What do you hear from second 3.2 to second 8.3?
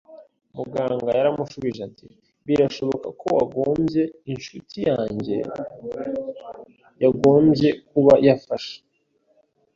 wagombye.” “Incuti yanjye yagombye kuba